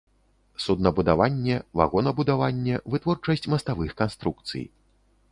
Суднабудаванне, 0.63 1.57
вагонабудаванне, 1.81 2.75
вытворчасць 2.93 3.45
маставых 3.55 3.93
канструкцый. 4.01 4.63